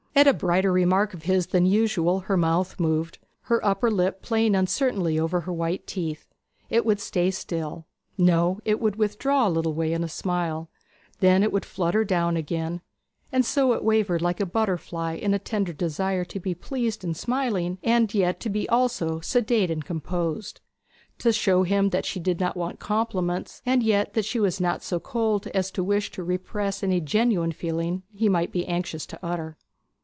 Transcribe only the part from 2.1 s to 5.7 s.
her mouth moved, her upper lip playing uncertainly over her